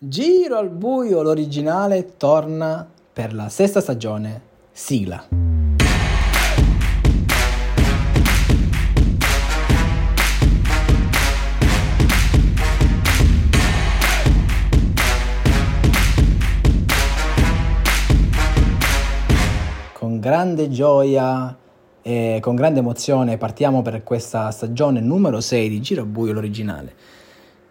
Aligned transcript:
Giro 0.00 0.58
al 0.58 0.70
buio, 0.70 1.22
l'originale 1.22 2.14
torna 2.16 2.88
per 3.12 3.34
la 3.34 3.48
sesta 3.48 3.80
stagione. 3.80 4.42
Sigla. 4.70 5.26
Con 19.94 20.20
grande 20.20 20.70
gioia 20.70 21.58
e 22.02 22.38
con 22.40 22.54
grande 22.54 22.78
emozione 22.78 23.36
partiamo 23.36 23.82
per 23.82 24.04
questa 24.04 24.52
stagione 24.52 25.00
numero 25.00 25.40
6 25.40 25.68
di 25.68 25.80
Giro 25.80 26.02
al 26.02 26.06
buio, 26.06 26.32
l'originale 26.32 27.16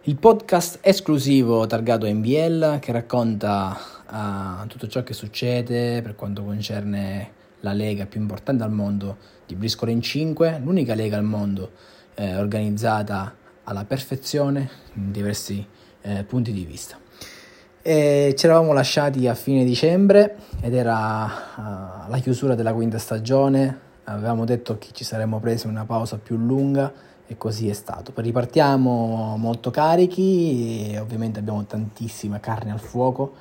il 0.08 0.16
podcast 0.16 0.80
esclusivo 0.84 1.68
targato 1.68 2.08
NBL 2.08 2.80
che 2.80 2.94
racconta 2.94 3.78
uh, 4.10 4.66
tutto 4.68 4.88
ciò 4.88 5.04
che 5.04 5.12
succede 5.12 6.02
per 6.02 6.16
quanto 6.16 6.46
concerne 6.46 7.32
la 7.60 7.74
lega 7.74 8.06
più 8.06 8.22
importante 8.22 8.64
al 8.64 8.72
mondo 8.72 9.18
di 9.46 9.56
Briscoe 9.56 9.92
in 9.92 10.02
5, 10.02 10.62
l'unica 10.64 10.96
lega 10.96 11.18
al 11.18 11.26
mondo 11.26 11.72
eh, 12.16 12.38
organizzata 12.38 13.36
alla 13.66 13.84
perfezione 13.84 14.70
in 14.94 15.12
diversi 15.12 15.66
eh, 16.02 16.24
punti 16.24 16.54
di 16.54 16.64
vista. 16.64 16.98
E 17.82 18.34
ci 18.38 18.46
eravamo 18.46 18.72
lasciati 18.72 19.28
a 19.28 19.34
fine 19.34 19.66
dicembre 19.66 20.38
ed 20.62 20.74
era 20.74 21.26
uh, 21.26 22.10
la 22.10 22.20
chiusura 22.22 22.56
della 22.56 22.74
quinta 22.74 22.98
stagione, 22.98 23.80
avevamo 24.06 24.46
detto 24.46 24.78
che 24.78 24.88
ci 24.94 25.04
saremmo 25.04 25.42
presi 25.42 25.68
una 25.68 25.84
pausa 25.84 26.18
più 26.18 26.38
lunga 26.38 26.94
e 27.28 27.38
così 27.38 27.70
è 27.70 27.74
stato. 27.74 28.12
Ripartiamo 28.16 29.36
molto 29.38 29.70
carichi 29.70 30.92
e 30.92 31.00
ovviamente 31.00 31.40
abbiamo 31.40 31.66
tantissima 31.66 32.40
carne 32.40 32.72
al 32.72 32.80
fuoco. 32.80 33.34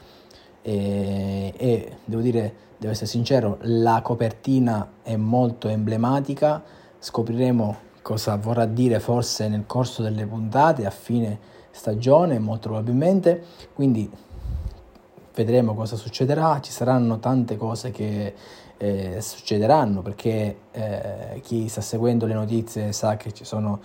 E, 0.63 1.55
e, 1.57 1.97
devo 2.05 2.21
dire, 2.21 2.55
devo 2.77 2.93
essere 2.93 3.07
sincero, 3.07 3.59
la 3.63 4.01
copertina 4.03 4.95
è 5.03 5.17
molto 5.17 5.69
emblematica, 5.69 6.63
scopriremo 6.99 7.85
cosa 8.03 8.37
vorrà 8.37 8.67
dire 8.67 9.01
forse 9.01 9.49
nel 9.49 9.65
corso 9.67 10.03
delle 10.03 10.27
puntate 10.27 10.87
a 10.87 10.91
fine 10.91 11.39
stagione 11.71 12.39
molto 12.39 12.69
probabilmente, 12.69 13.45
quindi 13.75 14.11
vedremo 15.35 15.75
cosa 15.75 15.97
succederà, 15.97 16.61
ci 16.61 16.73
saranno 16.73 17.19
tante 17.19 17.57
cose 17.57 17.91
che 17.91 18.35
eh, 18.79 19.21
succederanno 19.21 20.03
perché 20.03 20.59
eh, 20.73 21.41
chi 21.43 21.69
sta 21.69 21.81
seguendo 21.81 22.27
le 22.27 22.35
notizie 22.35 22.93
sa 22.93 23.17
che 23.17 23.33
ci 23.33 23.45
sono 23.45 23.81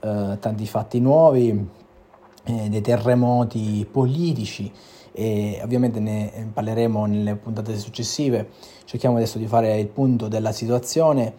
eh, 0.00 0.36
tanti 0.40 0.66
fatti 0.66 1.00
nuovi, 1.00 1.68
eh, 2.44 2.68
dei 2.68 2.80
terremoti 2.80 3.86
politici 3.90 4.70
e 5.12 5.60
ovviamente 5.62 6.00
ne 6.00 6.50
parleremo 6.52 7.06
nelle 7.06 7.36
puntate 7.36 7.78
successive. 7.78 8.48
Cerchiamo 8.84 9.16
adesso 9.16 9.38
di 9.38 9.46
fare 9.46 9.78
il 9.78 9.88
punto 9.88 10.28
della 10.28 10.52
situazione. 10.52 11.34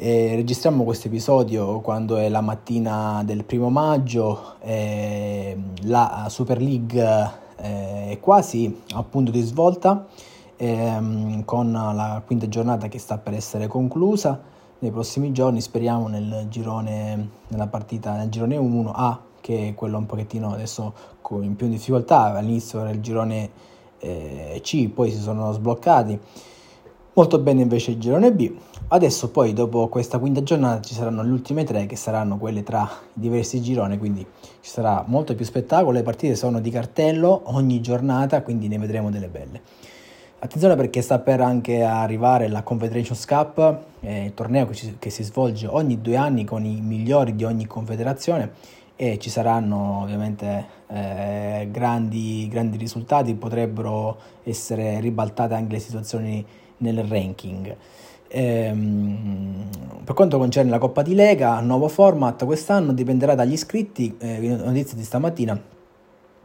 E 0.00 0.36
registriamo 0.36 0.84
questo 0.84 1.08
episodio 1.08 1.80
quando 1.80 2.18
è 2.18 2.28
la 2.28 2.40
mattina 2.40 3.20
del 3.24 3.44
primo 3.44 3.68
maggio, 3.68 4.54
la 4.60 6.26
Super 6.28 6.62
League 6.62 7.02
eh, 7.60 8.10
è 8.10 8.20
quasi 8.20 8.82
a 8.94 9.02
punto 9.02 9.30
di 9.30 9.40
svolta 9.40 10.06
ehm, 10.58 11.44
con 11.44 11.72
la 11.72 12.22
quinta 12.26 12.48
giornata 12.48 12.88
che 12.88 12.98
sta 12.98 13.16
per 13.16 13.32
essere 13.32 13.66
conclusa. 13.66 14.56
Nei 14.80 14.90
prossimi 14.90 15.32
giorni 15.32 15.60
speriamo 15.60 16.08
nel 16.08 16.46
girone, 16.48 17.30
nella 17.48 17.66
partita 17.66 18.14
nel 18.16 18.28
girone 18.28 18.56
1A, 18.56 19.16
che 19.40 19.68
è 19.68 19.74
quello 19.74 19.96
un 19.96 20.06
pochettino 20.06 20.52
adesso 20.52 20.92
in 21.30 21.56
più 21.56 21.68
difficoltà, 21.68 22.34
all'inizio 22.34 22.80
era 22.80 22.90
il 22.90 23.00
girone 23.00 23.50
eh, 23.98 24.60
C, 24.62 24.88
poi 24.88 25.10
si 25.10 25.18
sono 25.18 25.52
sbloccati. 25.52 26.18
Molto 27.14 27.38
bene 27.40 27.62
invece 27.62 27.92
il 27.92 27.98
girone 27.98 28.32
B. 28.32 28.54
Adesso 28.90 29.30
poi 29.30 29.52
dopo 29.52 29.88
questa 29.88 30.18
quinta 30.18 30.42
giornata 30.42 30.80
ci 30.80 30.94
saranno 30.94 31.22
le 31.22 31.30
ultime 31.30 31.64
tre 31.64 31.86
che 31.86 31.96
saranno 31.96 32.38
quelle 32.38 32.62
tra 32.62 32.88
i 33.14 33.20
diversi 33.20 33.60
gironi, 33.60 33.98
quindi 33.98 34.24
ci 34.60 34.70
sarà 34.70 35.04
molto 35.06 35.34
più 35.34 35.44
spettacolo, 35.44 35.90
le 35.90 36.02
partite 36.02 36.36
sono 36.36 36.60
di 36.60 36.70
cartello 36.70 37.42
ogni 37.46 37.80
giornata, 37.80 38.42
quindi 38.42 38.68
ne 38.68 38.78
vedremo 38.78 39.10
delle 39.10 39.28
belle. 39.28 39.60
Attenzione 40.40 40.76
perché 40.76 41.02
sta 41.02 41.18
per 41.18 41.40
anche 41.40 41.82
arrivare 41.82 42.46
la 42.46 42.62
Confederations 42.62 43.24
Cup, 43.24 43.80
eh, 43.98 44.30
torneo 44.34 44.68
che, 44.68 44.74
ci, 44.74 44.96
che, 44.96 45.10
si 45.10 45.24
svolge 45.24 45.66
ogni 45.66 46.00
due 46.00 46.14
anni 46.14 46.44
con 46.44 46.64
i 46.64 46.80
migliori 46.80 47.34
di 47.34 47.42
ogni 47.42 47.66
confederazione 47.66 48.52
e 48.94 49.18
ci 49.18 49.30
saranno 49.30 50.02
ovviamente 50.02 50.66
eh, 50.86 51.66
grandi, 51.72 52.46
grandi 52.48 52.76
risultati, 52.76 53.34
potrebbero 53.34 54.16
essere 54.44 55.00
ribaltate 55.00 55.54
anche 55.54 55.72
le 55.72 55.80
situazioni 55.80 56.46
nel 56.78 57.02
ranking. 57.02 57.76
Ehm, 58.28 59.64
per 60.04 60.14
quanto 60.14 60.38
concerne 60.38 60.70
la 60.70 60.78
Coppa 60.78 61.02
di 61.02 61.16
Lega, 61.16 61.58
nuovo 61.58 61.88
format 61.88 62.44
quest'anno 62.44 62.92
dipenderà 62.92 63.34
dagli 63.34 63.54
iscritti, 63.54 64.16
eh, 64.20 64.38
notizia 64.38 64.96
di 64.96 65.02
stamattina, 65.02 65.60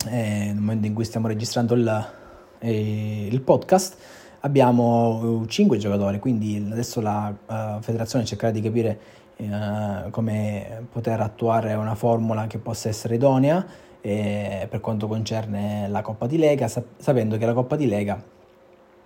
eh, 0.10 0.46
nel 0.48 0.56
momento 0.56 0.88
in 0.88 0.96
cui 0.96 1.06
stiamo 1.06 1.28
registrando 1.28 1.76
il 1.76 2.22
eh, 2.64 3.28
il 3.30 3.42
podcast 3.42 3.98
abbiamo 4.40 5.44
5 5.46 5.78
giocatori, 5.78 6.20
quindi 6.20 6.66
adesso 6.72 7.02
la 7.02 7.34
uh, 7.46 7.82
federazione 7.82 8.26
cercherà 8.26 8.52
di 8.52 8.62
capire 8.62 9.00
uh, 9.38 10.10
come 10.10 10.86
poter 10.92 11.20
attuare 11.20 11.74
una 11.74 11.96
formula 11.96 12.48
che 12.48 12.58
possa 12.58 12.90
essere 12.90 13.16
idonea 13.16 13.66
eh, 14.02 14.68
per 14.70 14.80
quanto 14.80 15.08
concerne 15.08 15.88
la 15.90 16.02
Coppa 16.02 16.26
di 16.26 16.38
Lega, 16.38 16.68
sap- 16.68 17.00
sapendo 17.02 17.38
che 17.38 17.46
la 17.46 17.54
Coppa 17.54 17.76
di 17.76 17.88
Lega 17.88 18.22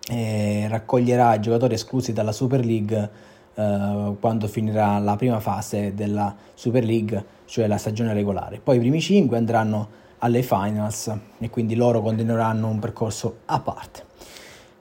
eh, 0.09 0.68
raccoglierà 0.68 1.35
i 1.35 1.39
giocatori 1.39 1.74
esclusi 1.75 2.13
dalla 2.13 2.31
Super 2.31 2.66
League 2.66 3.09
eh, 3.53 4.16
quando 4.19 4.47
finirà 4.47 4.97
la 5.00 5.16
prima 5.16 5.39
fase 5.39 5.94
della 5.94 6.35
Super 6.53 6.84
League, 6.84 7.25
cioè 7.45 7.68
la 7.68 7.78
stagione 7.78 8.13
regolare. 8.13 8.59
Poi 8.59 8.78
i 8.78 8.79
primi 8.79 9.01
5 9.01 9.38
andranno 9.38 10.06
alle 10.19 10.41
finals 10.41 11.13
e 11.38 11.50
quindi 11.50 11.75
loro 11.75 12.01
continueranno 12.01 12.67
un 12.67 12.79
percorso 12.79 13.39
a 13.45 13.59
parte. 13.59 14.05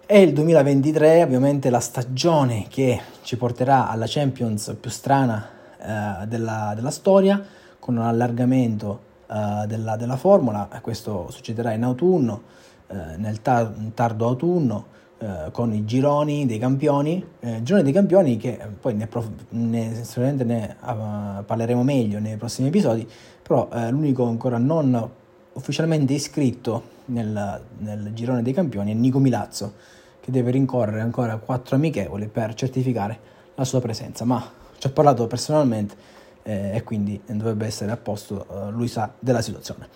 È 0.06 0.16
il 0.16 0.32
2023 0.32 1.22
ovviamente 1.22 1.68
la 1.68 1.80
stagione 1.80 2.66
che 2.68 3.00
ci 3.22 3.36
porterà 3.36 3.88
alla 3.88 4.06
Champions 4.06 4.76
più 4.80 4.88
strana 4.88 5.48
eh, 5.78 6.26
della, 6.26 6.72
della, 6.76 6.92
storia, 6.92 7.44
con 7.78 7.96
un 7.96 8.02
allargamento 8.04 9.00
eh, 9.26 9.66
della, 9.66 9.96
della, 9.96 10.16
formula, 10.16 10.68
questo 10.80 11.28
succederà 11.30 11.72
in 11.72 11.82
autunno, 11.82 12.42
eh, 12.86 13.16
nel 13.16 13.42
tar- 13.42 13.74
tardo 13.94 14.28
autunno, 14.28 14.86
eh, 15.18 15.50
con 15.50 15.72
i 15.72 15.84
gironi 15.84 16.46
dei 16.46 16.58
campioni, 16.58 17.24
eh, 17.40 17.62
gironi 17.62 17.82
dei 17.82 17.92
campioni 17.92 18.36
che 18.36 18.60
poi 18.80 18.94
ne, 18.94 19.06
prof- 19.08 19.30
ne, 19.48 20.04
ne 20.44 20.76
uh, 20.80 21.44
parleremo 21.44 21.82
meglio 21.82 22.20
nei 22.20 22.36
prossimi 22.36 22.68
episodi, 22.68 23.08
però 23.42 23.68
eh, 23.72 23.90
l'unico 23.90 24.24
ancora 24.26 24.58
non 24.58 25.10
ufficialmente 25.56 26.12
iscritto 26.12 26.94
nel, 27.06 27.60
nel 27.78 28.12
girone 28.12 28.42
dei 28.42 28.52
campioni 28.52 28.92
è 28.92 28.94
Nico 28.94 29.18
Milazzo, 29.18 29.74
che 30.20 30.30
deve 30.30 30.50
rincorrere 30.50 31.00
ancora 31.00 31.36
quattro 31.36 31.76
amichevoli 31.76 32.26
per 32.26 32.54
certificare 32.54 33.18
la 33.54 33.64
sua 33.64 33.80
presenza. 33.80 34.24
Ma 34.24 34.50
ci 34.78 34.86
ha 34.86 34.90
parlato 34.90 35.26
personalmente 35.26 35.94
eh, 36.42 36.76
e 36.76 36.82
quindi 36.82 37.20
dovrebbe 37.26 37.66
essere 37.66 37.90
a 37.90 37.96
posto, 37.96 38.46
eh, 38.48 38.70
lui 38.70 38.88
sa 38.88 39.12
della 39.18 39.40
situazione. 39.40 39.88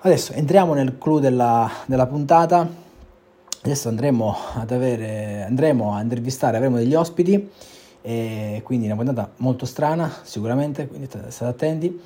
Adesso 0.00 0.32
entriamo 0.32 0.74
nel 0.74 0.98
clou 0.98 1.18
della, 1.18 1.70
della 1.86 2.06
puntata. 2.06 2.84
Adesso 3.62 3.88
andremo 3.88 4.36
avere, 4.54 5.42
andremo 5.42 5.94
a 5.94 6.00
intervistare, 6.00 6.56
avremo 6.56 6.76
degli 6.76 6.94
ospiti, 6.94 7.50
quindi 8.62 8.86
una 8.86 8.94
puntata 8.94 9.32
molto 9.38 9.66
strana 9.66 10.08
sicuramente, 10.22 10.86
quindi 10.86 11.08
state 11.08 11.44
attenti. 11.44 12.00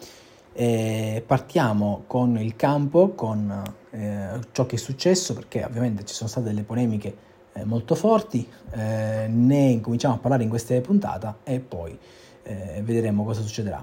E 0.60 1.22
partiamo 1.26 2.04
con 2.06 2.38
il 2.38 2.54
campo, 2.54 3.15
con 3.15 3.62
eh, 3.93 4.28
ciò 4.53 4.66
che 4.66 4.76
è 4.76 4.78
successo, 4.78 5.33
perché 5.33 5.65
ovviamente 5.65 6.04
ci 6.04 6.12
sono 6.12 6.28
state 6.28 6.48
delle 6.48 6.65
polemiche 6.65 7.16
eh, 7.54 7.65
molto 7.65 7.95
forti, 7.95 8.47
eh, 8.72 9.27
ne 9.27 9.80
cominciamo 9.80 10.16
a 10.16 10.18
parlare 10.18 10.42
in 10.42 10.51
queste 10.51 10.78
puntate 10.83 11.36
e 11.45 11.60
poi 11.60 11.98
eh, 12.42 12.83
vedremo 12.84 13.24
cosa 13.24 13.41
succederà. 13.41 13.83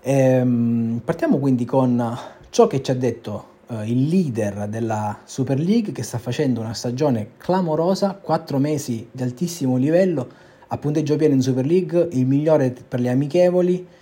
Ehm, 0.00 1.02
partiamo 1.04 1.38
quindi 1.38 1.64
con 1.64 2.18
ciò 2.50 2.66
che 2.66 2.82
ci 2.82 2.90
ha 2.90 2.96
detto 2.96 3.44
eh, 3.68 3.88
il 3.88 4.08
leader 4.08 4.66
della 4.66 5.20
Super 5.22 5.60
League 5.60 5.92
che 5.92 6.02
sta 6.02 6.18
facendo 6.18 6.58
una 6.58 6.74
stagione 6.74 7.34
clamorosa, 7.36 8.18
4 8.20 8.58
mesi 8.58 9.08
di 9.12 9.22
altissimo 9.22 9.76
livello, 9.76 10.28
a 10.66 10.76
punteggio 10.78 11.14
pieno 11.14 11.34
in 11.34 11.42
Super 11.42 11.64
League, 11.64 12.08
il 12.10 12.26
migliore 12.26 12.74
per 12.88 12.98
le 12.98 13.10
amichevoli 13.10 14.00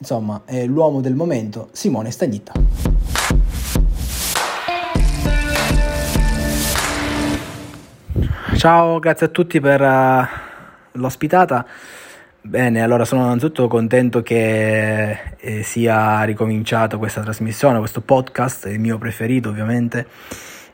insomma, 0.00 0.42
è 0.46 0.64
l'uomo 0.64 1.00
del 1.00 1.14
momento, 1.14 1.68
Simone 1.72 2.10
Stagnitta. 2.10 2.52
Ciao, 8.56 8.98
grazie 8.98 9.26
a 9.26 9.28
tutti 9.28 9.60
per 9.60 9.80
uh, 9.80 10.26
l'ospitata. 10.92 11.66
Bene, 12.42 12.82
allora 12.82 13.04
sono 13.04 13.24
innanzitutto 13.24 13.68
contento 13.68 14.22
che 14.22 15.36
eh, 15.36 15.62
sia 15.62 16.22
ricominciato 16.24 16.98
questa 16.98 17.20
trasmissione, 17.20 17.78
questo 17.78 18.00
podcast, 18.00 18.66
il 18.66 18.80
mio 18.80 18.96
preferito 18.98 19.50
ovviamente. 19.50 20.06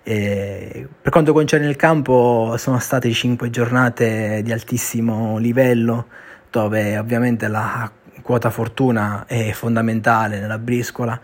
E 0.04 0.86
per 1.02 1.10
quanto 1.10 1.32
concerne 1.32 1.68
il 1.68 1.74
campo, 1.74 2.54
sono 2.58 2.78
state 2.78 3.10
cinque 3.10 3.50
giornate 3.50 4.42
di 4.42 4.52
altissimo 4.52 5.38
livello, 5.38 6.06
dove 6.50 6.96
ovviamente 6.96 7.48
la 7.48 7.90
quota 8.26 8.50
fortuna 8.50 9.24
è 9.24 9.52
fondamentale 9.52 10.40
nella 10.40 10.58
briscola, 10.58 11.18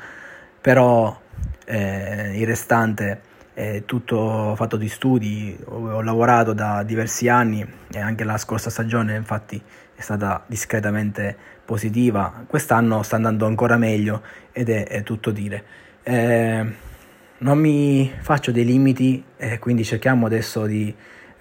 però 0.60 1.20
eh, 1.64 2.38
il 2.38 2.46
restante 2.46 3.20
è 3.52 3.82
tutto 3.84 4.54
fatto 4.54 4.76
di 4.76 4.88
studi, 4.88 5.58
ho, 5.64 5.94
ho 5.94 6.00
lavorato 6.00 6.52
da 6.52 6.84
diversi 6.84 7.26
anni 7.28 7.66
e 7.92 7.98
anche 7.98 8.22
la 8.22 8.38
scorsa 8.38 8.70
stagione 8.70 9.16
infatti 9.16 9.60
è 9.96 10.00
stata 10.00 10.44
discretamente 10.46 11.36
positiva, 11.64 12.44
quest'anno 12.46 13.02
sta 13.02 13.16
andando 13.16 13.46
ancora 13.46 13.76
meglio 13.76 14.22
ed 14.52 14.68
è, 14.68 14.86
è 14.86 15.02
tutto 15.02 15.32
dire. 15.32 15.64
Eh, 16.04 16.64
non 17.38 17.58
mi 17.58 18.12
faccio 18.20 18.52
dei 18.52 18.64
limiti 18.64 19.24
e 19.36 19.58
quindi 19.58 19.82
cerchiamo 19.82 20.26
adesso 20.26 20.66
di 20.66 20.94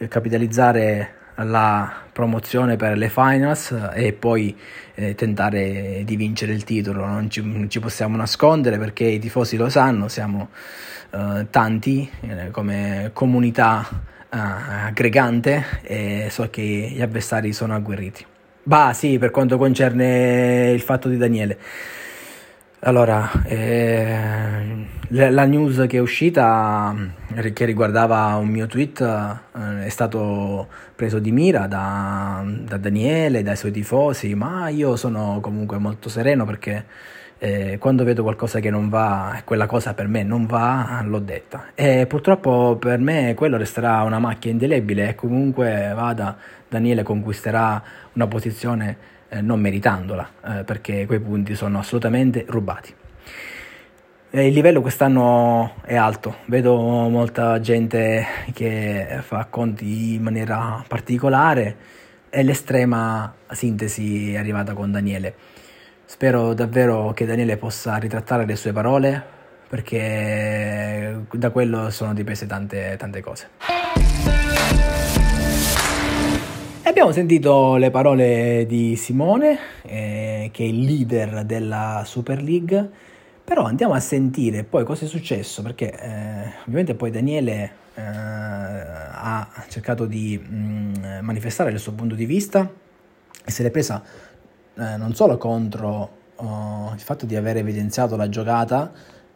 capitalizzare 0.07 1.13
la 1.35 2.00
promozione 2.11 2.75
per 2.75 2.97
le 2.97 3.09
finals 3.09 3.75
e 3.93 4.13
poi 4.13 4.55
eh, 4.95 5.15
tentare 5.15 6.03
di 6.05 6.15
vincere 6.15 6.53
il 6.53 6.63
titolo. 6.63 7.05
Non 7.05 7.29
ci, 7.29 7.41
non 7.43 7.69
ci, 7.69 7.79
possiamo 7.79 8.15
nascondere 8.17 8.77
perché 8.77 9.05
i 9.05 9.19
tifosi 9.19 9.57
lo 9.57 9.69
sanno, 9.69 10.07
siamo 10.07 10.49
eh, 11.11 11.47
tanti 11.49 12.09
eh, 12.21 12.51
come 12.51 13.11
comunità 13.13 13.87
eh, 13.89 14.37
aggregante 14.37 15.81
e 15.81 16.27
so 16.29 16.49
che 16.49 16.61
gli 16.61 17.01
avversari 17.01 17.53
sono 17.53 17.75
agguerriti. 17.75 18.25
Bah, 18.63 18.93
sì, 18.93 19.17
per 19.17 19.31
quanto 19.31 19.57
concerne 19.57 20.71
il 20.71 20.81
fatto 20.81 21.09
di 21.09 21.17
Daniele. 21.17 21.57
Allora, 22.83 23.29
eh, 23.43 24.87
la 25.09 25.45
news 25.45 25.85
che 25.87 25.97
è 25.97 25.99
uscita, 25.99 26.95
eh, 27.35 27.53
che 27.53 27.65
riguardava 27.65 28.33
un 28.37 28.47
mio 28.47 28.65
tweet, 28.65 29.01
eh, 29.01 29.85
è 29.85 29.89
stato 29.89 30.67
preso 30.95 31.19
di 31.19 31.31
mira 31.31 31.67
da, 31.67 32.43
da, 32.43 32.77
Daniele, 32.77 33.43
dai 33.43 33.55
suoi 33.55 33.69
tifosi, 33.69 34.33
ma 34.33 34.69
io 34.69 34.95
sono 34.95 35.37
comunque 35.41 35.77
molto 35.77 36.09
sereno 36.09 36.43
perché 36.43 36.85
eh, 37.37 37.77
quando 37.77 38.03
vedo 38.03 38.23
qualcosa 38.23 38.59
che 38.59 38.71
non 38.71 38.89
va, 38.89 39.39
quella 39.45 39.67
cosa 39.67 39.93
per 39.93 40.07
me 40.07 40.23
non 40.23 40.47
va, 40.47 41.03
l'ho 41.05 41.19
detta. 41.19 41.65
E 41.75 42.07
purtroppo 42.07 42.77
per 42.79 42.97
me 42.97 43.35
quello 43.35 43.57
resterà 43.57 44.01
una 44.01 44.17
macchia 44.17 44.49
indelebile 44.49 45.09
e 45.09 45.13
comunque 45.13 45.91
vada, 45.93 46.35
Daniele 46.67 47.03
conquisterà 47.03 47.79
una 48.13 48.25
posizione 48.25 49.19
eh, 49.31 49.41
non 49.41 49.61
meritandola, 49.61 50.29
eh, 50.45 50.63
perché 50.65 51.05
quei 51.05 51.21
punti 51.21 51.55
sono 51.55 51.79
assolutamente 51.79 52.45
rubati. 52.47 52.93
E 54.33 54.47
il 54.47 54.53
livello 54.53 54.81
quest'anno 54.81 55.75
è 55.83 55.95
alto, 55.95 56.37
vedo 56.45 56.77
molta 56.77 57.59
gente 57.59 58.25
che 58.53 59.19
fa 59.21 59.45
conti 59.49 60.15
in 60.15 60.21
maniera 60.21 60.83
particolare 60.87 61.75
e 62.29 62.43
l'estrema 62.43 63.33
sintesi 63.49 64.33
è 64.33 64.37
arrivata 64.37 64.73
con 64.73 64.91
Daniele. 64.91 65.35
Spero 66.05 66.53
davvero 66.53 67.11
che 67.13 67.25
Daniele 67.25 67.57
possa 67.57 67.95
ritrattare 67.97 68.45
le 68.45 68.55
sue 68.55 68.71
parole 68.71 69.39
perché 69.67 71.23
da 71.31 71.49
quello 71.49 71.89
sono 71.89 72.13
dipese 72.13 72.45
tante, 72.45 72.95
tante 72.97 73.21
cose. 73.21 73.49
Abbiamo 76.83 77.11
sentito 77.11 77.75
le 77.75 77.91
parole 77.91 78.65
di 78.67 78.95
Simone, 78.95 79.57
eh, 79.83 80.49
che 80.51 80.63
è 80.63 80.67
il 80.67 80.79
leader 80.79 81.45
della 81.45 82.01
Super 82.07 82.41
League, 82.41 82.89
però 83.43 83.65
andiamo 83.65 83.93
a 83.93 83.99
sentire 83.99 84.63
poi 84.63 84.83
cosa 84.83 85.05
è 85.05 85.07
successo, 85.07 85.61
perché 85.61 85.91
eh, 85.91 86.51
ovviamente 86.61 86.95
poi 86.95 87.11
Daniele 87.11 87.71
eh, 87.93 88.01
ha 88.01 89.47
cercato 89.69 90.07
di 90.07 90.39
mh, 90.39 90.53
mm, 90.55 90.93
manifestare 91.21 91.69
il 91.69 91.77
suo 91.77 91.93
punto 91.93 92.15
di 92.15 92.25
vista 92.25 92.67
e 93.45 93.51
se 93.51 93.61
l'è 93.61 93.69
presa 93.69 94.03
eh, 94.75 94.97
non 94.97 95.13
solo 95.13 95.37
contro 95.37 96.09
oh, 96.35 96.93
il 96.95 97.01
fatto 97.01 97.27
di 97.27 97.35
aver 97.35 97.57
evidenziato 97.57 98.15
la 98.15 98.27
giocata, 98.27 98.91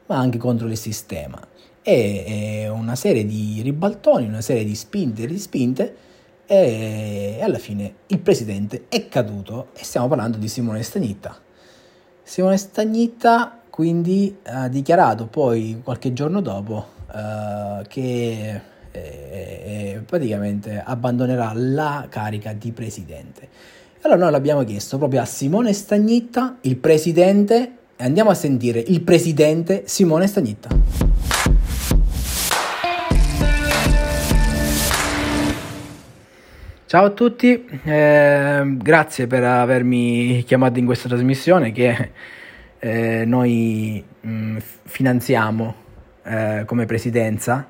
ma 0.08 0.18
anche 0.18 0.40
contro 0.40 0.68
il 0.68 0.78
sistema. 0.78 1.40
E 1.84 2.68
una 2.74 2.96
serie 2.96 3.24
di 3.24 3.62
ribaltoni, 3.62 4.26
una 4.26 4.42
serie 4.42 4.66
di 4.66 4.74
spinte 4.74 5.22
e 5.22 5.26
rispinte 5.28 5.96
e 6.46 7.40
alla 7.42 7.58
fine 7.58 7.94
il 8.08 8.20
presidente 8.20 8.86
è 8.90 9.08
caduto 9.08 9.70
e 9.76 9.84
stiamo 9.84 10.08
parlando 10.08 10.38
di 10.38 10.48
Simone 10.48 10.84
Stagnitta. 10.84 11.38
Simone 12.24 12.58
Stagnitta 12.58 13.60
quindi 13.70 14.38
ha 14.44 14.68
dichiarato 14.68 15.28
poi 15.28 15.82
qualche 15.84 16.14
giorno 16.14 16.40
dopo 16.42 16.86
uh, 17.12 17.84
che 17.88 18.62
eh, 18.92 19.00
eh, 19.00 20.02
praticamente 20.06 20.82
abbandonerà 20.84 21.52
la 21.54 22.08
carica 22.10 22.54
di 22.54 22.72
presidente. 22.72 23.50
Allora 24.02 24.22
noi 24.22 24.32
l'abbiamo 24.32 24.64
chiesto 24.64 24.98
proprio 24.98 25.22
a 25.22 25.26
Simone 25.26 25.74
Stagnitta, 25.74 26.58
il 26.62 26.78
presidente, 26.78 27.78
e 27.98 28.04
andiamo 28.04 28.30
a 28.30 28.36
sentire 28.36 28.80
il 28.80 29.02
presidente 29.02 29.84
Simone 29.88 30.28
Stagnitta. 30.28 30.70
Ciao 36.96 37.08
a 37.08 37.10
tutti, 37.10 37.66
eh, 37.84 38.64
grazie 38.78 39.28
per 39.28 39.44
avermi 39.44 40.46
chiamato 40.48 40.80
in 40.80 40.86
questa 40.86 41.10
trasmissione 41.10 41.74
che 41.74 42.12
eh, 42.80 43.26
noi 43.26 44.02
mh, 44.22 44.30
mm, 44.30 44.58
finanziamo 44.86 45.76
eh, 46.24 46.64
come 46.66 46.86
presidenza, 46.86 47.68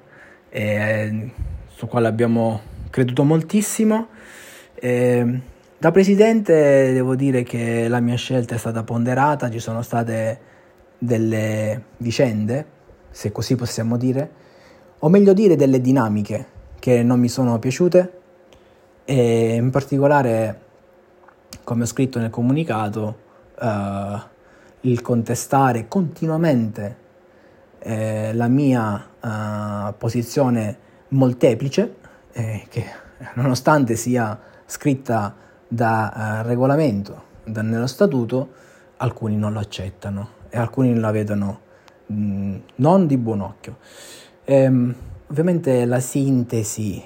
su 0.52 1.88
quale 1.88 2.08
abbiamo 2.08 2.62
creduto 2.92 3.24
moltissimo. 3.24 4.10
da 4.80 5.92
presidente 5.92 6.94
devo 6.94 7.16
dire 7.16 7.42
che 7.42 7.88
la 7.88 8.02
mia 8.02 8.18
scelta 8.18 8.54
è 8.54 8.60
stata 8.60 8.84
ponderata, 8.84 9.50
ci 9.50 9.58
sono 9.58 9.82
state 9.82 10.40
delle 11.00 11.82
vicende, 11.98 12.66
se 13.10 13.32
così 13.32 13.56
possiamo 13.56 13.98
dire, 13.98 14.30
o 15.00 15.10
meglio 15.10 15.34
dire 15.34 15.56
delle 15.56 15.82
dinamiche 15.82 16.46
che 16.78 17.02
non 17.02 17.20
mi 17.20 17.28
sono 17.28 17.58
piaciute 17.58 18.15
e 19.06 19.56
in 19.56 19.70
particolare, 19.70 20.62
come 21.64 21.84
ho 21.84 21.86
scritto 21.86 22.20
nel 22.20 22.32
comunicato, 22.32 23.18
eh, 23.62 24.20
il 24.82 25.02
contestare 25.02 25.88
continuamente 25.88 27.04
eh, 27.80 28.34
la 28.34 28.48
mia 28.48 29.08
eh, 29.24 29.94
posizione 29.94 30.78
molteplice, 31.10 31.96
eh, 32.32 32.66
che 32.68 32.84
nonostante 33.36 33.96
sia 33.96 34.38
scritta 34.66 35.36
da 35.68 36.40
eh, 36.42 36.44
regolamento, 36.44 37.24
da, 37.44 37.62
nello 37.62 37.88
statuto, 37.88 38.50
alcuni 38.98 39.38
non 39.38 39.54
lo 39.54 39.60
accettano 39.60 40.30
e 40.50 40.58
alcuni 40.58 40.98
la 40.98 41.12
vedono 41.12 41.60
mh, 42.08 42.16
mm, 42.16 42.56
non 42.76 43.06
di 43.06 43.18
buon 43.18 43.42
occhio. 43.42 43.78
Ehm, 44.46 44.96
ovviamente 45.28 45.86
la 45.86 46.00
sintesi 46.00 47.04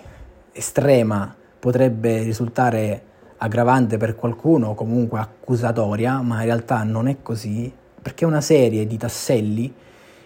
estrema 0.51 1.35
potrebbe 1.59 2.23
risultare 2.23 3.03
aggravante 3.37 3.97
per 3.97 4.15
qualcuno 4.15 4.69
o 4.69 4.75
comunque 4.75 5.19
accusatoria, 5.19 6.21
ma 6.21 6.39
in 6.39 6.45
realtà 6.45 6.83
non 6.83 7.07
è 7.07 7.17
così, 7.21 7.71
perché 8.01 8.25
è 8.25 8.27
una 8.27 8.41
serie 8.41 8.87
di 8.87 8.97
tasselli 8.97 9.73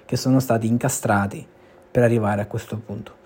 che 0.05 0.15
sono 0.15 0.39
stati 0.39 0.67
incastrati 0.67 1.45
per 1.91 2.03
arrivare 2.03 2.41
a 2.41 2.47
questo 2.47 2.77
punto. 2.77 3.21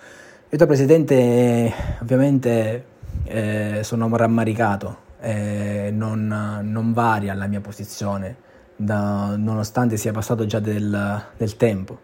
Io 0.50 0.58
da 0.58 0.66
Presidente 0.66 1.74
ovviamente 2.02 2.86
eh, 3.26 3.80
sono 3.84 4.16
rammaricato, 4.16 4.98
eh, 5.20 5.90
non, 5.94 6.62
non, 6.64 6.94
varia 6.94 7.34
la 7.34 7.48
mia 7.48 7.60
posizione, 7.60 8.36
da, 8.76 9.36
nonostante 9.36 9.98
sia 9.98 10.12
passato 10.12 10.46
già 10.46 10.60
del, 10.60 11.24
del 11.36 11.58
tempo. 11.58 12.00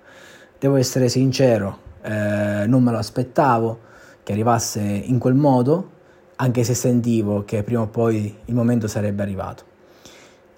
Devo 0.59 0.75
essere 0.75 1.09
sincero, 1.09 1.79
eh, 2.01 2.65
non 2.67 2.83
me 2.83 2.91
lo 2.91 2.97
aspettavo 2.97 3.91
che 4.23 4.31
arrivasse 4.31 4.81
in 4.81 5.19
quel 5.19 5.35
modo, 5.35 5.91
anche 6.37 6.63
se 6.63 6.73
sentivo 6.73 7.43
che 7.45 7.63
prima 7.63 7.81
o 7.81 7.87
poi 7.87 8.35
il 8.45 8.53
momento 8.53 8.87
sarebbe 8.87 9.21
arrivato. 9.21 9.63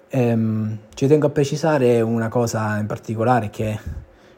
Ehm, 0.08 0.78
ci 0.94 1.06
tengo 1.06 1.26
a 1.26 1.30
precisare 1.30 2.00
una 2.00 2.28
cosa 2.28 2.78
in 2.78 2.86
particolare 2.86 3.50
che 3.50 3.78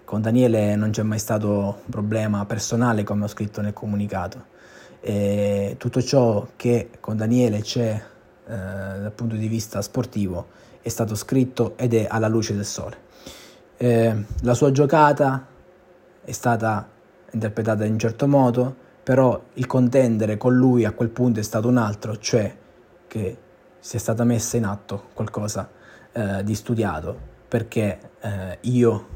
con 0.04 0.22
Daniele 0.22 0.74
non 0.74 0.90
c'è 0.90 1.02
mai 1.02 1.18
stato 1.18 1.48
un 1.84 1.90
problema 1.90 2.46
personale 2.46 3.04
come 3.04 3.24
ho 3.24 3.28
scritto 3.28 3.60
nel 3.60 3.74
comunicato. 3.74 4.56
E 5.00 5.76
tutto 5.78 6.02
ciò 6.02 6.48
che 6.56 6.90
con 6.98 7.16
Daniele 7.16 7.60
c'è 7.60 7.90
eh, 7.92 8.00
dal 8.46 9.12
punto 9.14 9.36
di 9.36 9.46
vista 9.46 9.82
sportivo 9.82 10.46
è 10.80 10.88
stato 10.88 11.14
scritto 11.14 11.74
ed 11.76 11.92
è 11.92 12.06
alla 12.08 12.28
luce 12.28 12.54
del 12.54 12.64
sole. 12.64 12.96
Eh, 13.76 14.24
la 14.40 14.54
sua 14.54 14.72
giocata 14.72 15.46
è 16.24 16.32
stata 16.32 16.88
interpretata 17.30 17.84
in 17.84 17.92
un 17.92 17.98
certo 17.98 18.26
modo, 18.26 18.76
però 19.08 19.42
il 19.54 19.64
contendere 19.64 20.36
con 20.36 20.54
lui 20.54 20.84
a 20.84 20.92
quel 20.92 21.08
punto 21.08 21.40
è 21.40 21.42
stato 21.42 21.66
un 21.66 21.78
altro, 21.78 22.18
cioè 22.18 22.54
che 23.06 23.38
sia 23.78 23.98
stata 23.98 24.22
messa 24.22 24.58
in 24.58 24.66
atto 24.66 25.04
qualcosa 25.14 25.70
eh, 26.12 26.44
di 26.44 26.54
studiato, 26.54 27.18
perché 27.48 28.10
eh, 28.20 28.58
io 28.60 29.08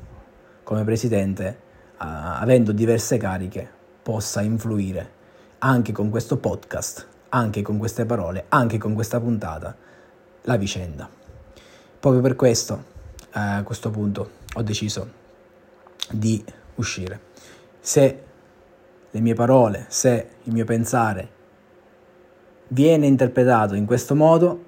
come 0.63 0.83
presidente, 0.85 1.59
avendo 1.99 2.73
diverse 2.73 3.19
cariche, 3.19 3.69
possa 4.03 4.41
influire 4.41 5.11
anche 5.59 5.93
con 5.93 6.09
questo 6.09 6.39
podcast, 6.39 7.07
anche 7.29 7.61
con 7.61 7.77
queste 7.77 8.07
parole, 8.07 8.47
anche 8.49 8.79
con 8.79 8.95
questa 8.95 9.21
puntata, 9.21 9.77
la 10.45 10.57
vicenda. 10.57 11.07
Proprio 12.01 12.23
per 12.23 12.35
questo, 12.35 12.85
a 13.33 13.63
questo 13.63 13.91
punto, 13.91 14.31
ho 14.55 14.63
deciso 14.63 15.07
di 16.11 16.43
uscire. 16.77 17.21
Se 17.79 18.31
le 19.15 19.21
mie 19.21 19.35
parole, 19.35 19.85
se 19.89 20.29
il 20.45 20.53
mio 20.53 20.65
pensare 20.65 21.29
viene 22.69 23.07
interpretato 23.07 23.75
in 23.75 23.85
questo 23.85 24.15
modo, 24.15 24.65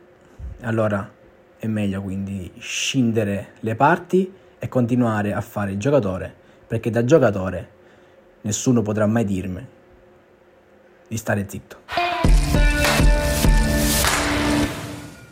allora 0.61 1.11
è 1.57 1.67
meglio 1.67 2.03
quindi 2.03 2.53
scindere 2.59 3.53
le 3.61 3.75
parti 3.75 4.31
e 4.59 4.69
continuare 4.69 5.33
a 5.33 5.41
fare 5.41 5.73
il 5.73 5.79
giocatore, 5.79 6.33
perché 6.67 6.91
da 6.91 7.05
giocatore 7.05 7.69
nessuno 8.43 8.83
potrà 8.83 9.07
mai 9.07 9.25
dirmi 9.25 9.67
di 11.09 11.17
stare 11.17 11.47
zitto. 11.49 11.79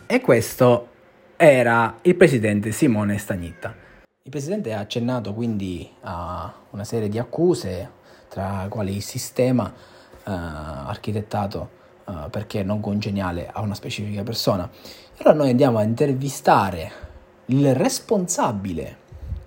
E 0.07 0.21
questo 0.21 0.87
era 1.35 1.99
il 2.01 2.15
presidente 2.15 2.71
Simone 2.71 3.19
Stagnitta. 3.19 3.75
Il 4.23 4.31
presidente 4.31 4.73
ha 4.73 4.79
accennato 4.79 5.35
quindi 5.35 5.87
a 6.01 6.51
una 6.71 6.83
serie 6.83 7.09
di 7.09 7.19
accuse, 7.19 8.01
tra 8.33 8.65
quali 8.67 8.95
il 8.95 9.03
sistema 9.03 9.71
eh, 9.71 10.31
architettato 10.31 11.69
uh, 12.05 12.31
perché 12.31 12.63
non 12.63 12.79
congeniale 12.79 13.47
a 13.47 13.61
una 13.61 13.75
specifica 13.75 14.23
persona. 14.23 14.67
Allora 15.17 15.37
noi 15.37 15.51
andiamo 15.51 15.77
a 15.77 15.83
intervistare 15.83 16.91
il 17.45 17.75
responsabile 17.75 18.97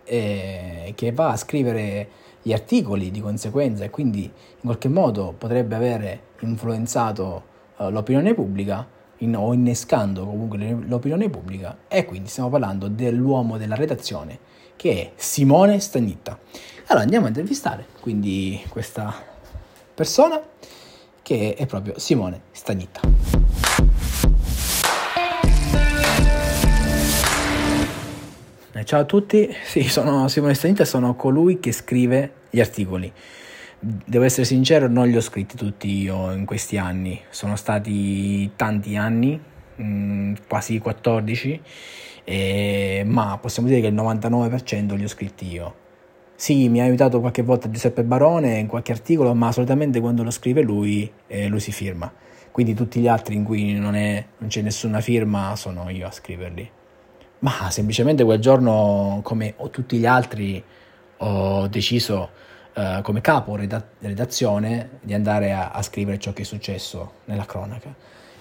eh, 0.05 0.93
che 0.95 1.11
va 1.11 1.31
a 1.31 1.37
scrivere 1.37 2.09
gli 2.43 2.53
articoli 2.53 3.11
di 3.11 3.21
conseguenza 3.21 3.83
e 3.83 3.91
quindi 3.91 4.23
in 4.23 4.61
qualche 4.61 4.89
modo 4.89 5.35
potrebbe 5.37 5.75
avere 5.75 6.21
influenzato 6.41 7.43
uh, 7.79 7.91
l'opinione 7.91 8.35
pubblica 8.35 8.87
in, 9.19 9.35
o 9.35 9.53
innescando 9.53 10.25
comunque 10.25 10.59
l'opinione 10.87 11.29
pubblica 11.29 11.77
e 11.89 12.05
quindi 12.05 12.29
stiamo 12.29 12.51
parlando 12.51 12.87
dell'uomo 12.87 13.59
della 13.59 13.75
redazione 13.75 14.39
che 14.77 14.93
è 14.93 15.13
Simone 15.17 15.81
Stagnitta. 15.81 16.39
Allora 16.87 17.03
andiamo 17.03 17.25
a 17.25 17.29
intervistare 17.29 17.87
quindi 18.01 18.63
questa 18.69 19.13
persona 19.95 20.41
che 21.23 21.55
è 21.57 21.67
proprio 21.67 21.99
Simone 21.99 22.43
Stagnitta. 22.53 23.01
Eh, 28.73 28.85
ciao 28.85 29.01
a 29.01 29.05
tutti, 29.05 29.49
sì, 29.65 29.89
sono 29.89 30.29
Simone 30.29 30.55
Stagnitta, 30.55 30.85
sono 30.85 31.17
colui 31.17 31.59
che 31.59 31.73
scrive 31.73 32.33
gli 32.51 32.61
articoli. 32.61 33.11
Devo 33.79 34.25
essere 34.25 34.45
sincero, 34.45 34.87
non 34.87 35.09
li 35.09 35.17
ho 35.17 35.21
scritti 35.21 35.57
tutti 35.57 36.03
io 36.03 36.31
in 36.31 36.45
questi 36.45 36.77
anni, 36.77 37.21
sono 37.31 37.57
stati 37.57 38.55
tanti 38.55 38.97
anni, 38.97 39.41
mm, 39.81 40.35
quasi 40.47 40.79
14, 40.79 41.61
eh, 42.29 43.03
ma 43.07 43.39
possiamo 43.39 43.69
dire 43.69 43.81
che 43.81 43.87
il 43.87 43.95
99% 43.95 44.97
li 44.97 45.05
ho 45.05 45.09
scritti 45.09 45.47
io 45.47 45.85
sì, 46.39 46.69
mi 46.69 46.83
ha 46.83 46.85
aiutato 46.85 47.19
qualche 47.21 47.41
volta 47.41 47.71
Giuseppe 47.71 48.05
Barone 48.05 48.59
in 48.59 48.67
qualche 48.67 48.93
articolo, 48.93 49.33
ma 49.33 49.51
solitamente 49.53 50.01
quando 50.01 50.23
lo 50.23 50.31
scrive 50.31 50.61
lui, 50.61 51.11
eh, 51.27 51.49
lui 51.49 51.61
si 51.61 51.73
firma. 51.73 52.13
Quindi 52.53 52.75
tutti 52.75 53.01
gli 53.01 53.09
altri 53.09 53.35
in 53.35 53.43
cui 53.43 53.73
non, 53.73 53.95
è, 53.97 54.23
non 54.37 54.51
c'è 54.51 54.61
nessuna 54.61 55.01
firma 55.01 55.57
sono 55.57 55.89
io 55.89 56.07
a 56.07 56.11
scriverli. 56.11 56.71
Ma 57.39 57.71
semplicemente 57.71 58.23
quel 58.23 58.39
giorno, 58.39 59.21
come 59.23 59.55
tutti 59.71 59.97
gli 59.97 60.05
altri, 60.05 60.63
ho 61.19 61.67
deciso 61.69 62.31
eh, 62.75 63.01
come 63.03 63.23
capo 63.23 63.57
redazione 63.57 64.99
di 65.01 65.15
andare 65.15 65.55
a, 65.55 65.71
a, 65.71 65.81
scrivere 65.81 66.19
ciò 66.19 66.35
che 66.35 66.43
è 66.43 66.45
successo 66.45 67.13
nella 67.25 67.47
cronaca. 67.47 67.95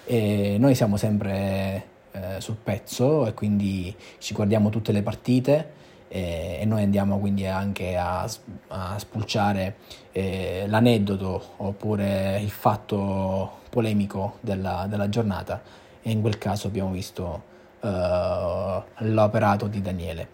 E 0.04 0.56
noi 0.58 0.74
siamo 0.74 0.98
sempre 0.98 1.84
eh, 2.16 2.40
sul 2.40 2.56
pezzo 2.56 3.26
e 3.26 3.34
quindi 3.34 3.94
ci 4.18 4.32
guardiamo 4.32 4.70
tutte 4.70 4.92
le 4.92 5.02
partite 5.02 5.72
e, 6.08 6.58
e 6.60 6.64
noi 6.64 6.82
andiamo 6.82 7.18
quindi 7.18 7.46
anche 7.46 7.96
a, 7.96 8.28
a 8.68 8.98
spulciare 8.98 9.76
eh, 10.12 10.64
l'aneddoto 10.66 11.42
oppure 11.58 12.38
il 12.40 12.50
fatto 12.50 13.58
polemico 13.68 14.38
della, 14.40 14.86
della, 14.88 15.08
giornata 15.08 15.60
e 16.00 16.10
in 16.10 16.20
quel 16.20 16.38
caso 16.38 16.68
abbiamo 16.68 16.90
visto 16.90 17.42
uh, 17.80 18.82
l'operato 18.98 19.66
di 19.66 19.82
Daniele. 19.82 20.28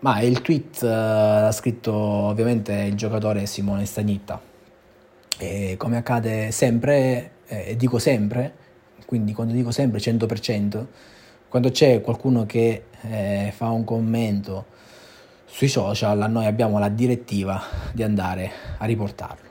Ma 0.00 0.20
il 0.20 0.40
tweet 0.40 0.80
uh, 0.82 0.86
l'ha 0.86 1.52
scritto 1.52 1.92
ovviamente 1.92 2.72
il 2.72 2.94
giocatore 2.94 3.46
Simone 3.46 3.84
Stagnitta 3.84 4.40
e 5.36 5.74
come 5.76 5.96
accade 5.96 6.50
sempre, 6.52 7.32
eh, 7.46 7.70
e 7.70 7.76
dico 7.76 7.98
sempre, 7.98 8.54
quindi 9.06 9.32
quando 9.32 9.52
dico 9.52 9.70
sempre 9.70 9.98
100%, 10.00 10.86
quando 11.48 11.70
c'è 11.70 12.00
qualcuno 12.00 12.46
che 12.46 12.86
eh, 13.02 13.52
fa 13.54 13.68
un 13.70 13.84
commento 13.84 14.66
sui 15.44 15.68
social, 15.68 16.28
noi 16.30 16.46
abbiamo 16.46 16.78
la 16.78 16.88
direttiva 16.88 17.62
di 17.92 18.02
andare 18.02 18.50
a 18.78 18.84
riportarlo. 18.86 19.48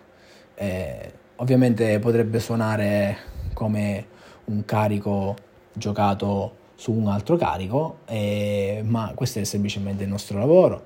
Eh, 0.55 1.11
ovviamente 1.37 1.99
potrebbe 1.99 2.39
suonare 2.39 3.17
come 3.53 4.07
un 4.45 4.65
carico 4.65 5.35
giocato 5.71 6.57
su 6.75 6.91
un 6.91 7.07
altro 7.07 7.37
carico, 7.37 7.99
eh, 8.05 8.81
ma 8.83 9.13
questo 9.15 9.39
è 9.39 9.43
semplicemente 9.45 10.03
il 10.03 10.09
nostro 10.09 10.37
lavoro. 10.37 10.83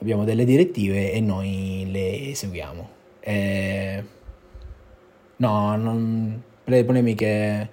Abbiamo 0.00 0.24
delle 0.24 0.44
direttive 0.44 1.12
e 1.12 1.20
noi 1.20 1.86
le 1.90 2.30
eseguiamo. 2.30 2.88
Eh, 3.20 4.04
no, 5.36 5.76
non, 5.76 6.42
le 6.64 6.84
polemiche 6.84 7.70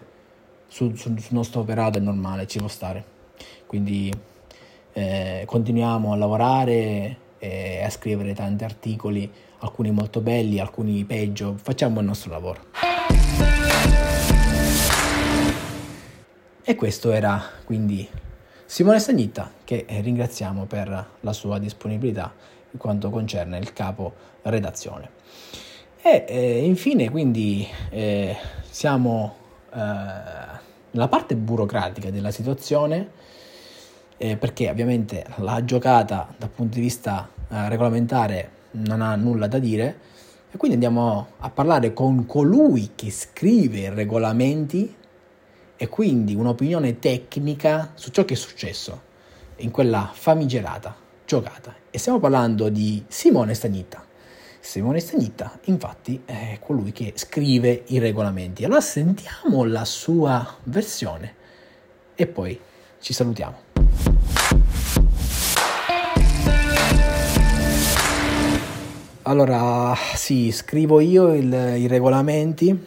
sul, 0.74 0.98
sul, 0.98 1.20
sul 1.20 1.36
nostro 1.36 1.62
operato 1.62 2.00
è 2.00 2.02
normale, 2.02 2.48
ci 2.48 2.58
può 2.58 2.68
stare. 2.68 3.06
Quindi 3.68 4.12
eh, 4.94 5.44
continuiamo 5.46 6.12
a 6.12 6.16
lavorare 6.16 7.18
e 7.38 7.84
a 7.84 7.90
scrivere 7.92 8.34
tanti 8.34 8.64
articoli, 8.64 9.32
alcuni 9.60 9.92
molto 9.92 10.20
belli, 10.20 10.58
alcuni 10.58 11.04
peggio, 11.04 11.56
facciamo 11.62 12.00
il 12.00 12.08
nostro 12.08 12.32
lavoro. 12.32 12.62
E 16.64 16.76
questo 16.76 17.12
era 17.12 17.40
quindi 17.66 18.08
Simone 18.66 19.00
Stagnitta 19.00 19.52
che 19.64 19.86
ringraziamo 19.88 20.66
per 20.66 21.08
la 21.20 21.34
sua 21.34 21.60
disponibilità 21.60 22.34
in 22.72 22.80
quanto 22.80 23.12
concerne 23.12 23.60
il 23.60 23.74
capo 23.74 24.14
redazione. 24.42 25.22
E 26.02 26.26
eh, 26.28 26.66
infine 26.66 27.12
quindi 27.12 27.68
eh, 27.92 28.36
siamo 28.68 29.42
eh, 29.74 30.72
nella 30.92 31.08
parte 31.08 31.36
burocratica 31.36 32.12
della 32.12 32.32
situazione, 32.32 33.10
eh, 34.18 34.38
perché 34.38 34.70
ovviamente 34.70 35.26
la 35.38 35.64
giocata 35.66 36.34
dal 36.38 36.50
punto 36.50 36.76
di 36.76 36.82
vista 36.82 37.30
eh, 37.50 37.70
regolamentare 37.70 38.52
non 38.72 39.02
ha 39.02 39.16
nulla 39.16 39.48
da 39.48 39.60
dire, 39.60 40.12
e 40.52 40.58
quindi 40.58 40.76
andiamo 40.76 41.28
a 41.40 41.50
parlare 41.50 41.94
con 41.94 42.28
colui 42.28 42.92
che 42.94 43.10
scrive 43.10 43.80
i 43.80 43.90
regolamenti 43.90 44.96
e 45.76 45.90
quindi 45.90 46.36
un'opinione 46.36 47.00
tecnica 47.00 47.92
su 47.96 48.12
ciò 48.12 48.24
che 48.24 48.36
è 48.36 48.38
successo 48.38 49.02
in 49.58 49.72
quella 49.72 50.10
famigerata 50.14 50.96
giocata. 51.26 51.74
E 51.90 51.98
stiamo 51.98 52.20
parlando 52.20 52.70
di 52.70 53.04
Simone 53.08 53.56
Stagnitta. 53.56 54.06
Simone 54.66 55.02
Stagnitta, 55.02 55.60
infatti, 55.66 56.22
è 56.24 56.58
colui 56.62 56.94
che 56.94 57.12
scrive 57.18 57.84
i 57.88 58.00
regolamenti. 58.00 58.64
Allora 58.64 58.80
sentiamo 58.80 59.66
la 59.66 59.84
sua 59.84 60.56
versione 60.64 61.36
e 62.16 62.26
poi 62.28 62.58
ci 63.02 63.12
salutiamo. 63.12 63.58
Allora, 69.24 69.94
sì, 70.16 70.50
scrivo 70.54 71.02
io 71.02 71.34
il, 71.34 71.54
i 71.54 71.88
regolamenti, 71.88 72.86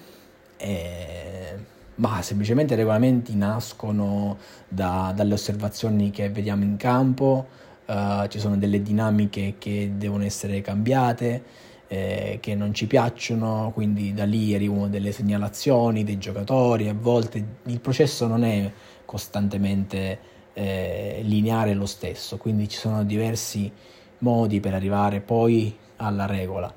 eh, 0.57 1.55
ma 1.97 2.23
semplicemente 2.23 2.73
i 2.73 2.79
regolamenti 2.79 3.37
nascono 3.37 4.39
da, 4.67 5.13
dalle 5.15 5.35
osservazioni 5.35 6.11
che 6.11 6.31
vediamo 6.31 6.65
in 6.65 6.79
campo, 6.79 7.47
uh, 7.87 8.27
ci 8.29 8.39
sono 8.39 8.57
delle 8.57 8.83
dinamiche 8.83 9.55
che 9.59 9.93
devono 9.97 10.25
essere 10.25 10.61
cambiate, 10.61 11.43
eh, 11.89 12.39
che 12.41 12.55
non 12.55 12.75
ci 12.75 12.87
piacciono, 12.87 13.71
quindi 13.73 14.13
da 14.13 14.25
lì 14.25 14.55
arrivano 14.55 14.89
delle 14.89 15.13
segnalazioni 15.13 16.05
dei 16.05 16.19
giocatori, 16.19 16.89
a 16.89 16.95
volte 16.99 17.45
il 17.65 17.81
processo 17.81 18.27
non 18.27 18.45
è 18.45 18.71
costantemente 19.05 20.19
eh, 20.53 21.21
lineare 21.23 21.75
lo 21.75 21.87
stesso, 21.87 22.39
quindi 22.39 22.69
ci 22.69 22.79
sono 22.79 23.05
diversi 23.05 23.71
modi 24.19 24.61
per 24.61 24.75
arrivare 24.75 25.21
poi 25.21 25.77
alla 25.97 26.27
regola. 26.27 26.73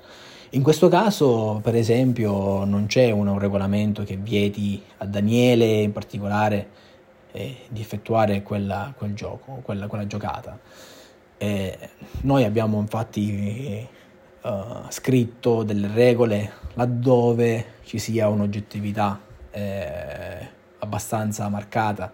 In 0.51 0.63
questo 0.63 0.87
caso, 0.87 1.59
per 1.61 1.75
esempio, 1.75 2.65
non 2.65 2.87
c'è 2.87 3.11
un 3.11 3.37
regolamento 3.37 4.03
che 4.03 4.17
vieti 4.17 4.81
a 4.97 5.05
Daniele 5.05 5.81
in 5.81 5.91
particolare 5.91 6.67
eh, 7.31 7.57
di 7.69 7.81
effettuare 7.81 8.41
quella, 8.43 8.93
quel 8.95 9.13
gioco, 9.13 9.61
quella, 9.63 9.87
quella 9.87 10.07
giocata. 10.07 10.57
E 11.37 11.89
noi 12.21 12.43
abbiamo 12.43 12.79
infatti 12.79 13.87
uh, 14.41 14.49
scritto 14.89 15.63
delle 15.63 15.87
regole 15.93 16.51
laddove 16.73 17.75
ci 17.83 17.97
sia 17.97 18.27
un'oggettività 18.27 19.19
eh, 19.51 20.47
abbastanza 20.79 21.47
marcata 21.47 22.11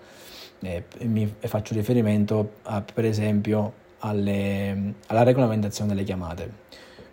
eh, 0.66 0.84
mi, 1.02 1.32
faccio 1.40 1.74
riferimento 1.74 2.56
a, 2.64 2.82
per 2.82 3.06
esempio 3.06 3.74
alle, 4.00 4.94
alla 5.08 5.24
regolamentazione 5.24 5.94
delle 5.94 6.04
chiamate. 6.04 6.64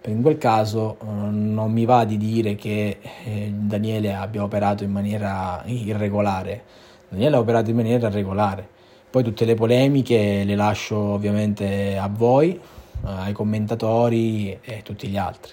In 0.07 0.23
quel 0.23 0.39
caso 0.39 0.99
eh, 1.01 1.05
non 1.07 1.71
mi 1.71 1.85
va 1.85 2.05
di 2.05 2.17
dire 2.17 2.55
che 2.55 2.99
eh, 3.25 3.53
Daniele 3.55 4.15
abbia 4.15 4.43
operato 4.43 4.85
in 4.85 4.91
maniera 4.91 5.63
irregolare, 5.67 6.65
Daniele 7.13 7.37
ha 7.37 7.41
operato 7.41 7.69
in 7.69 7.77
maniera 7.77 8.09
regolare. 8.09 8.67
Poi 9.11 9.23
tutte 9.23 9.45
le 9.45 9.55
polemiche 9.55 10.45
le 10.45 10.55
lascio 10.55 10.97
ovviamente 10.97 11.99
a 11.99 12.09
voi, 12.09 12.59
ai 13.03 13.35
commentatori 13.35 14.59
e 14.63 14.79
a 14.79 14.81
tutti 14.81 15.09
gli 15.09 15.19
altri. 15.19 15.53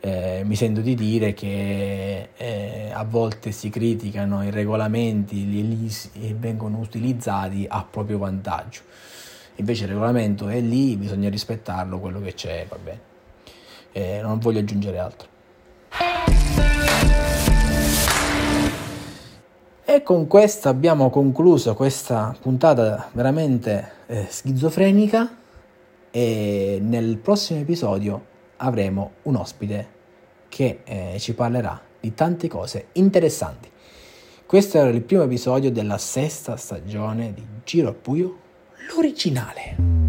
Eh, 0.00 0.42
mi 0.44 0.54
sento 0.54 0.82
di 0.82 0.94
dire 0.94 1.32
che 1.32 2.28
eh, 2.36 2.90
a 2.92 3.04
volte 3.04 3.52
si 3.52 3.70
criticano 3.70 4.44
i 4.44 4.50
regolamenti 4.50 5.48
e 6.12 6.34
vengono 6.38 6.78
utilizzati 6.80 7.64
a 7.66 7.86
proprio 7.90 8.18
vantaggio. 8.18 8.82
Invece 9.56 9.84
il 9.84 9.90
regolamento 9.90 10.48
è 10.48 10.60
lì, 10.60 10.96
bisogna 10.96 11.30
rispettarlo, 11.30 12.00
quello 12.00 12.20
che 12.20 12.34
c'è 12.34 12.66
va 12.68 12.76
bene. 12.76 13.00
Eh, 13.92 14.20
non 14.20 14.38
voglio 14.38 14.58
aggiungere 14.58 14.98
altro. 14.98 15.28
E 19.84 20.04
con 20.04 20.28
questo 20.28 20.68
abbiamo 20.68 21.10
concluso 21.10 21.74
questa 21.74 22.36
puntata 22.40 23.10
veramente 23.12 23.92
eh, 24.06 24.26
schizofrenica 24.28 25.36
e 26.10 26.78
nel 26.80 27.16
prossimo 27.18 27.58
episodio 27.58 28.24
avremo 28.58 29.14
un 29.22 29.34
ospite 29.34 29.88
che 30.48 30.80
eh, 30.84 31.16
ci 31.18 31.34
parlerà 31.34 31.80
di 31.98 32.14
tante 32.14 32.46
cose 32.46 32.88
interessanti. 32.92 33.70
Questo 34.46 34.78
era 34.78 34.88
il 34.88 35.02
primo 35.02 35.24
episodio 35.24 35.72
della 35.72 35.98
sesta 35.98 36.56
stagione 36.56 37.34
di 37.34 37.44
Giro 37.64 37.88
a 37.88 37.92
Puio, 37.92 38.38
l'originale. 38.94 40.01